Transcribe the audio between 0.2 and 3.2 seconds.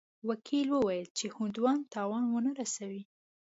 وکیل وویل چې هندوان تاوان ونه رسوي.